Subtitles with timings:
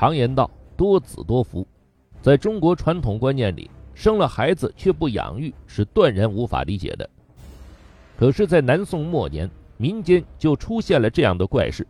[0.00, 1.66] 常言道多子多福，
[2.22, 7.06] 在中国传统观念里，生了孩子却不养育是断然无法理解的。
[8.18, 11.86] 可是，在南宋末年，民间就出现了这样的怪事。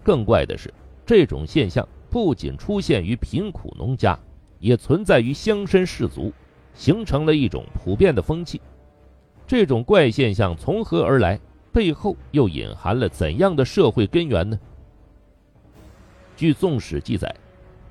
[0.00, 0.72] 更怪的是，
[1.04, 4.16] 这种现象不仅出现于贫苦农家，
[4.60, 6.32] 也存在于乡绅士族，
[6.72, 8.60] 形成了一种普遍的风气。
[9.44, 11.40] 这种怪现象从何而来？
[11.72, 14.56] 背后又隐含了怎样的社会根源呢？
[16.36, 17.32] 据《宋史》记载，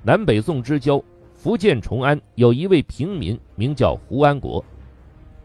[0.02, 1.02] 南北宋之交，
[1.34, 4.62] 福建崇安有一位平民，名叫胡安国。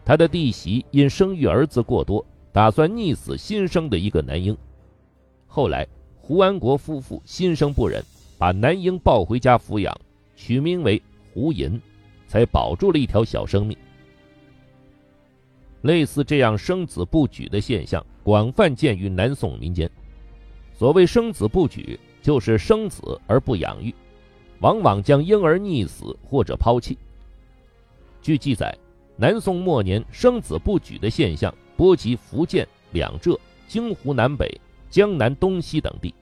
[0.04, 4.56] 他的弟媳因生育儿子过多，打算溺死新生的一个男婴。
[5.46, 5.86] 后来，
[6.20, 8.02] 胡安国夫妇心生不忍，
[8.36, 9.98] 把男婴抱回家抚养，
[10.36, 11.00] 取名为
[11.32, 11.80] 胡银，
[12.26, 13.76] 才保住了一条小生命。
[15.82, 19.90] 类似这样生子不举的现象，广泛见于南宋民间。
[20.74, 23.94] 所谓生子不举，就是生子而不养育，
[24.60, 26.96] 往往将婴儿溺死或者抛弃。
[28.22, 28.76] 据记载，
[29.16, 36.14] 南宋末年生子不举的现象波及福建、两浙、京湖南北、江南东西等地，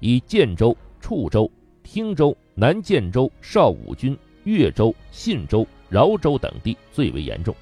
[0.00, 1.50] 以建州、处州、
[1.82, 7.54] 汀州、南建州、邵武军、越州、信州、饶州等地最为严重。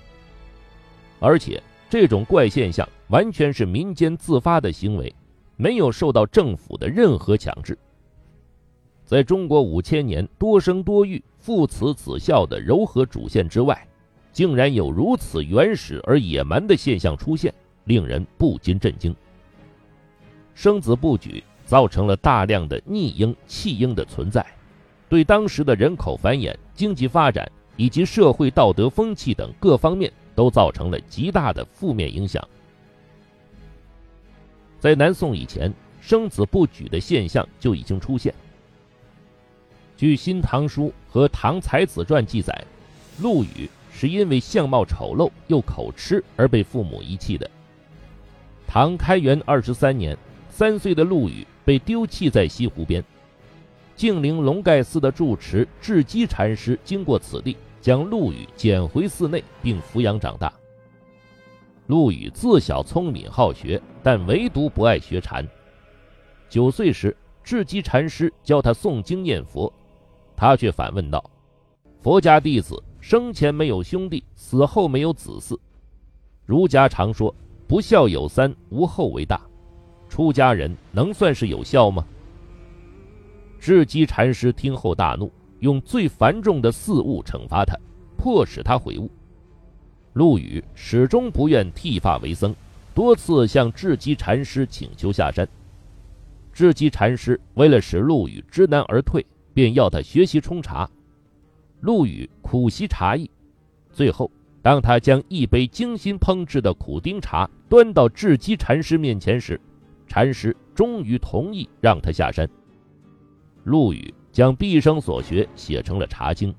[1.19, 5.15] 而且，这种怪现象完全是民间自发的行为，
[5.57, 7.77] 没有受到政府的任何强制。
[9.05, 13.87] 在中国五千年多生多育、父慈子孝的柔和主线之外，
[14.33, 17.53] 竟然有如此原始而野蛮的现象出现，
[17.85, 19.15] 令人不禁震惊。
[20.55, 24.45] 生子不举造成了大量的逆婴、弃婴的存在，
[25.09, 30.13] 对当时的人口繁衍、经济发展以及社会道德风气等各方面。
[30.37, 32.47] 都造成了极大的负面影响。
[34.87, 38.33] 在南宋以前，生子不举的现象就已经出现。
[39.97, 42.65] 据《新唐书》和《唐才子传》记载，
[43.19, 47.51] 陆羽是因为相貌丑陋又口吃而被父母遗弃的。
[48.65, 50.17] 唐开元二十三年，
[50.51, 53.03] 三岁的陆羽被丢弃在西湖边，
[53.97, 57.57] 晋陵龙盖寺的住持智积禅师经过此地。
[57.81, 60.53] 将陆羽捡回寺内，并抚养长大。
[61.89, 65.45] 陆羽自小聪明好学，但唯独不爱学禅。
[66.49, 69.73] 九岁时，智积禅师教他诵经念佛，
[70.37, 71.29] 他却反问道
[72.01, 75.59] ：“佛家弟子生前没有兄弟，死后没有子嗣。
[76.45, 77.35] 儒家常说
[77.67, 79.41] 不孝有三，无后为大。
[80.09, 82.07] 出家人能算是有孝吗？”
[83.59, 85.29] 智积禅师听后大怒。
[85.59, 87.77] 用最繁重的四物惩罚他，
[88.17, 89.11] 迫使他悔悟。
[90.13, 92.55] 陆羽始终不愿剃发为僧，
[92.97, 95.47] 多次向智积禅师请求下山。
[96.51, 100.89] 智积禅师为了使陆羽知难而退，便要他学习冲茶。
[101.81, 103.31] 陆羽苦习茶艺，
[103.91, 104.31] 最后
[104.63, 109.61] 当他将一杯精心烹制的苦丁茶端到智积禅师面前时，
[110.07, 112.49] 禅师终于同意让他下山。
[113.65, 114.15] 陆羽。
[114.33, 116.53] 将毕生所学写成了《茶经》，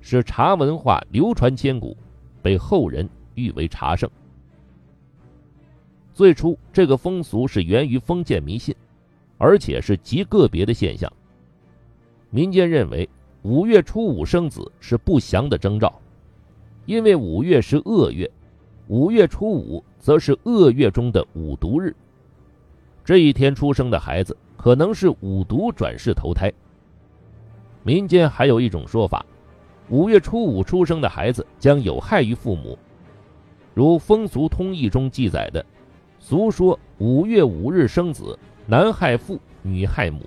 [0.00, 1.96] 使茶文化流传千古，
[2.40, 4.08] 被后人誉为茶圣。
[6.16, 8.74] 最初，这个风俗是源于封建迷信，
[9.36, 11.12] 而且是极个别的现象。
[12.30, 13.06] 民间认为
[13.42, 16.00] 五月初五生子是不祥的征兆，
[16.86, 18.30] 因为五月是恶月，
[18.88, 21.94] 五月初五则是恶月中的五毒日。
[23.04, 26.50] 这一天出生的孩子可能是五毒转世投胎。
[27.82, 29.22] 民间还有一种说法，
[29.90, 32.78] 五月初五出生的孩子将有害于父母，
[33.74, 35.62] 如《风俗通义》中记载的，
[36.28, 40.18] 俗说五月五日生子，男害父，女害母。《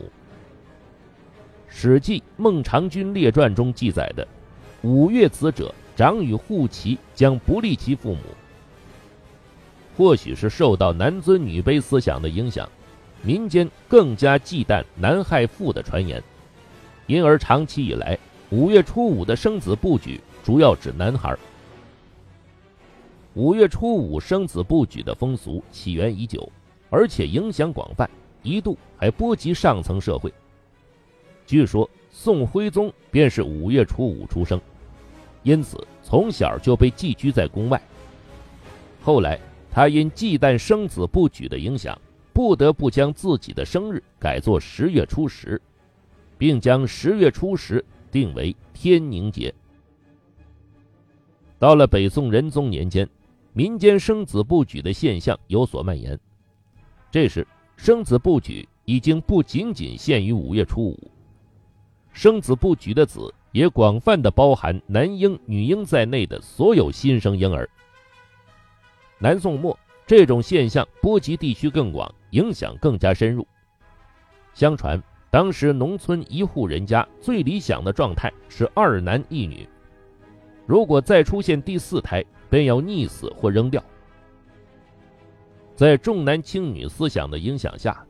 [1.68, 4.26] 史记·孟尝君列传》中记载的，
[4.82, 8.22] 五月子者，长与护其，将不利其父母。
[9.98, 12.70] 或许是受到男尊女卑思想的影响，
[13.22, 16.24] 民间更加忌惮男害父的传言。
[17.08, 18.18] 因而，长期以来，
[18.52, 21.38] 五月初五的生子布局主要指男孩。
[23.36, 26.52] 五月初五生子不举的风俗起源已久，
[26.90, 28.10] 而且影响广泛，
[28.44, 30.34] 一度还波及上层社会。
[31.46, 34.60] 据说宋徽宗便是五月初五出生，
[35.44, 37.82] 因此从小就被寄居在宫外。
[39.02, 39.40] 后来，
[39.72, 42.00] 他因忌惮生子不举的影响，
[42.34, 45.62] 不得不将自己的生日改作十月初十。
[46.40, 49.54] 并将十月初十定为天宁节。
[51.60, 53.06] 到了北宋仁宗年间，
[53.54, 56.20] 民间生子不举的现象有所蔓延。
[57.12, 61.12] 这时，生子不举已经不仅仅限于五月初五。
[62.14, 67.70] 生子不举的子也广泛的包含男婴、女婴在内的所有新生婴儿。
[69.18, 73.46] 南宋末，这种现象波及地区更广，影响更加深入。
[74.54, 79.68] 相传，当时农村一户人家最理想的状态是二男一女，
[80.66, 83.84] 如果再出现第四胎，便要溺死或扔掉。
[85.76, 88.06] 在重男轻女思想的影响下，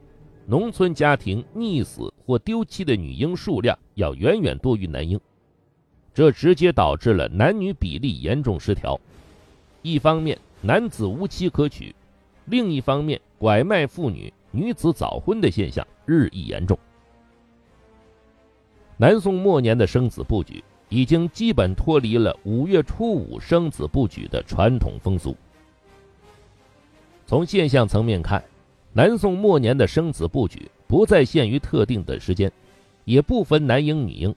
[0.48, 5.20] 农村家庭溺死或丢弃的女婴数量要远远多于男婴，
[6.14, 9.00] 这直接导致了男女比例严重失调。
[9.84, 11.94] 一方面，男子无妻可娶；
[12.46, 16.78] 另一方面，拐卖妇女、女子早婚的现象日益严重。
[18.98, 25.36] 南宋末年的生子布局，已经基本脱离了五月初五生子不举的传统风俗。
[27.26, 28.44] 从现象层面看，
[28.92, 32.52] 南宋末年的生子不举不再限于特定的时间，
[33.06, 34.36] 也不分男婴女婴。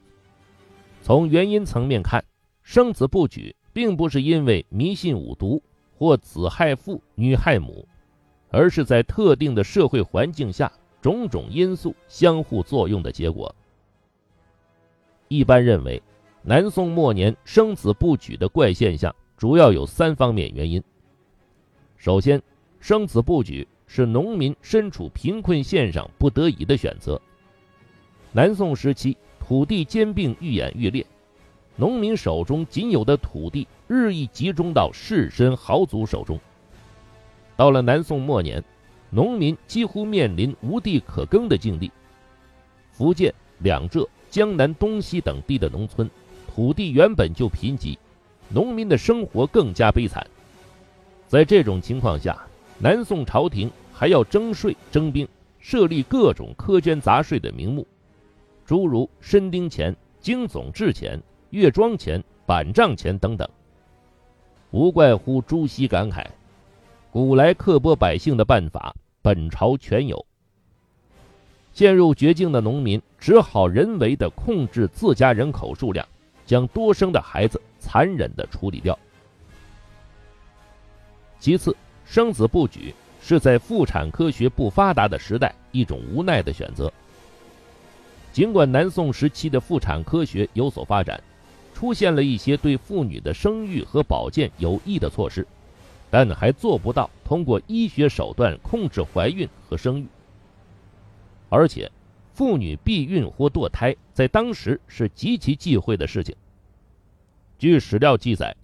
[1.01, 2.23] 从原因层面看，
[2.63, 5.63] 生子不举并不是因为迷信五毒
[5.97, 7.89] 或子害父女害母，
[8.51, 10.71] 而是在特定的社会环境下
[11.01, 13.53] 种种因素相互作用的结果。
[15.29, 16.01] 一般认为，
[16.45, 20.83] 南宋末年生子不举的怪现象主要有三方面原因。
[21.97, 22.43] 首先，
[22.81, 27.21] 生子不举是农民身处贫困线上不得已的选择。
[28.33, 31.07] 南宋时期，土地兼并愈演愈烈，
[31.77, 36.41] 农民手中仅有的土地日益集中到士绅豪族手中。
[37.57, 38.63] 到了南宋末年，
[39.11, 41.93] 农民几乎面临无地可耕的境地。
[42.91, 46.11] 福建、两浙、江南东西等地的农村，
[46.55, 47.97] 土地原本就贫瘠，
[48.51, 50.27] 农民的生活更加悲惨。
[51.27, 52.47] 在这种情况下，
[52.79, 55.27] 南宋朝廷还要征税征兵，
[55.61, 57.87] 设立各种苛捐杂税的名目，
[58.67, 61.19] 诸如申丁钱、京总制钱、
[61.49, 63.49] 月庄钱、板账钱等等。
[64.73, 66.23] 无怪乎朱熹感慨
[67.11, 70.23] ：“古来刻薄百姓的办法，本朝全有。”
[71.73, 76.07] 陷入绝境的农民只好人为的控制自家人口数量，
[76.53, 78.99] 将多生的孩子残忍的处理掉。
[81.41, 81.75] 其次。
[82.05, 86.93] 生子不举是在妇产科学不发达的时代一种无奈的选择。
[88.35, 91.19] 尽管南宋时期的妇产科学有所发展，
[91.73, 95.47] 出现了一些对妇女的生育和保健有益的措施，
[96.11, 100.07] 但还做不到通过医学手段控制怀孕和生育。
[101.49, 101.91] 而且，
[102.35, 106.37] 妇女避孕或堕胎在当时是极其忌讳的事情。
[107.63, 108.57] 据史料记载。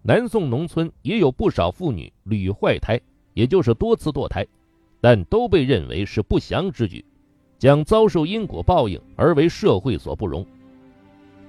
[0.00, 2.98] 南宋农村也有不少妇女屡坏胎，
[3.34, 4.46] 也就是多次堕胎，
[4.98, 7.04] 但都被认为是不祥之举，
[7.58, 10.46] 将遭受因果报应而为社会所不容。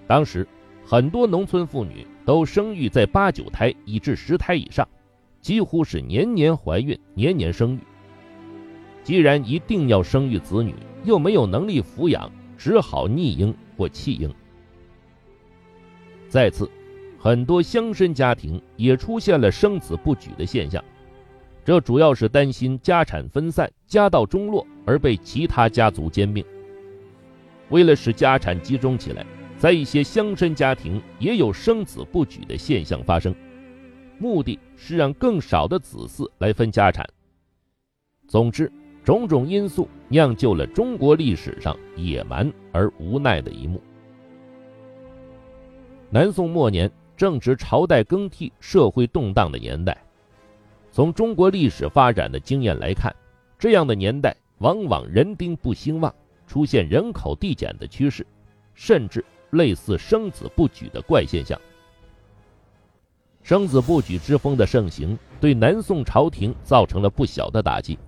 [0.06, 0.46] 当时，
[0.86, 4.86] 很多农村妇女都生育在八九胎以至十胎以上，
[5.40, 7.80] 几乎是年年怀孕，年年生育。
[9.02, 14.30] 既然一定要生育子女，又没有能力抚养，只好溺婴或弃婴。
[16.28, 16.70] 再次。
[17.24, 20.84] 很多乡绅家庭也出现了生子不举的现象，
[21.64, 26.44] 这主要是担心家产分散、家道中落而被其他家族兼并。
[27.70, 29.24] 为了使家产集中起来，
[29.56, 33.36] 在一些乡绅家庭也有生子不举的现象发生，
[34.18, 37.08] 目的是让更少的子嗣来分家产。
[38.28, 38.72] 总之，
[39.04, 43.80] 种种因素酿就了中国历史上野蛮而无奈的一幕。
[46.10, 46.92] 南宋末年。
[47.22, 49.96] 正值朝代更替、社会动荡的年代，
[50.92, 53.16] 从中国历史发展的经验来看，
[53.60, 56.12] 这样的年代往往人丁不兴旺，
[56.48, 58.26] 出现人口递减的趋势，
[58.74, 61.62] 甚至类似生子不举的怪现象。
[63.44, 68.00] 生子不举之风的盛行，对南宋朝廷造成了不小的打击。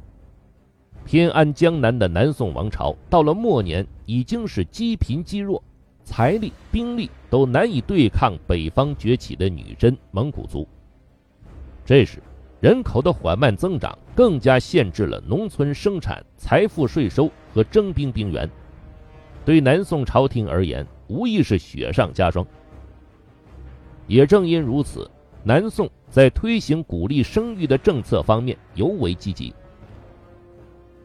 [1.05, 5.63] 偏安江南的南宋王朝，到了末年已经是积贫积弱。
[6.03, 10.67] 财力、兵力都难以对抗北方崛起的女真蒙古族。
[11.85, 12.21] 这时，
[12.59, 18.49] 人口的缓慢增长更加限制了农村生产、财富、税收和征兵兵源。
[19.45, 22.45] 对南宋朝廷而言，无疑是雪上加霜。
[24.07, 25.09] 也正因如此，
[25.43, 29.53] 南宋在推行鼓励生育的政策方面尤为积极。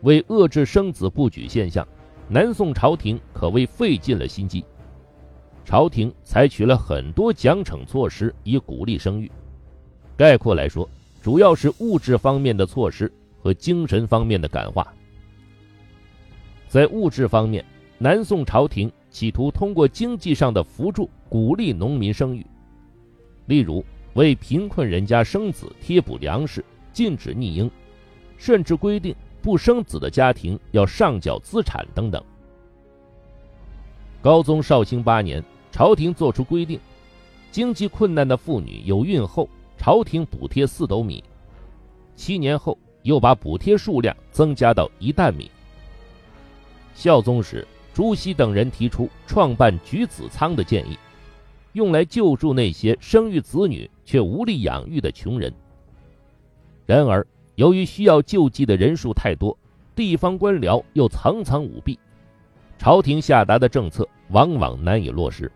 [0.02, 1.86] 为遏制生子不举现象，
[2.28, 4.64] 南宋朝廷可谓费尽了心机。
[5.68, 9.30] 朝廷采取了很多奖惩措施以鼓励生育，
[10.16, 10.88] 概括来说，
[11.20, 14.94] 主要是物质方面的措施和精神方面的感化。
[16.68, 17.62] 在物质方面，
[17.98, 22.46] 南宋朝廷企图通过经济上的扶助鼓励农民生育，
[23.44, 23.84] 例如
[24.14, 27.70] 为贫困人家生子贴补粮食、禁止逆婴，
[28.38, 32.24] 甚至规定不生子的家庭要上缴资产等等。
[34.22, 36.80] 高宗绍兴八年，朝廷作出规定，
[37.50, 41.22] 经济困难的妇女有孕后，朝廷补贴四斗米；
[42.16, 45.50] 七年后，又把补贴数量增加到一担米。
[46.94, 50.98] 孝宗时，朱熹等人提出创办举子仓的建议，
[51.74, 55.52] 用来救助那些生育子女却无力养育的穷人。
[56.86, 59.56] 然而，由于需要救济的人数太多，
[59.94, 61.98] 地方官僚又层层舞弊，
[62.78, 65.50] 朝廷下达的政策往往难以落实。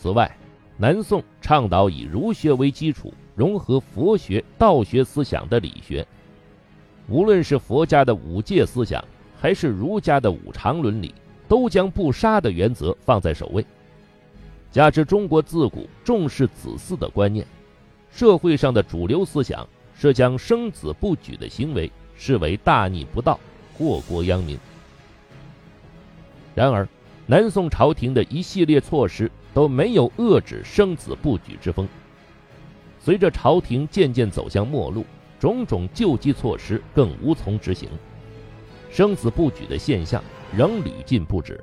[0.00, 0.34] 此外，
[0.78, 6.06] 南宋倡导以儒学为基础，融合佛学、道学思想的理学，
[7.06, 9.04] 无论是佛家的五戒思想。
[9.42, 11.14] 还是儒家的五常伦理，
[11.48, 13.64] 都将不杀的原则放在首位。
[14.70, 17.46] 加之中国自古重视子嗣的观念，
[18.10, 23.40] 社会上的主流思想是将生子不举的行为视为大逆不道、
[23.72, 24.58] 祸国殃民。
[26.54, 26.86] 然而，
[27.26, 31.88] 南宋朝廷的一系列措施都没有遏制生子不举之风。
[32.98, 35.04] 随着朝廷渐渐走向末路，
[35.38, 37.88] 种种救济措施更无从执行。
[38.90, 40.22] 生子不举的现象
[40.54, 41.62] 仍屡禁不止。